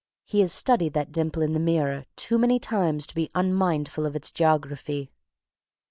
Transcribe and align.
He 0.25 0.39
has 0.39 0.51
studied 0.51 0.93
that 0.93 1.11
dimple 1.11 1.43
in 1.43 1.53
the 1.53 1.59
mirror 1.59 2.05
too 2.15 2.39
many 2.39 2.57
times 2.57 3.05
to 3.05 3.13
be 3.13 3.29
unmindful 3.35 4.03
of 4.03 4.15
its 4.15 4.31
geography. 4.31 5.11